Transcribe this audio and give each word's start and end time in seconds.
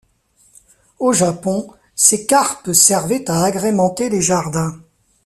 Au 0.97 1.13
Japon, 1.13 1.67
ces 1.93 2.25
carpes 2.25 2.73
servaient 2.73 3.29
à 3.29 3.43
agrémenter 3.43 4.09
les 4.09 4.23
jardins. 4.23 4.73